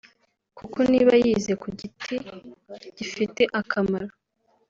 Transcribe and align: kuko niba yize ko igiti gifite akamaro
kuko 0.57 0.77
niba 0.91 1.13
yize 1.23 1.51
ko 1.61 1.65
igiti 1.73 2.15
gifite 2.97 3.41
akamaro 3.59 4.07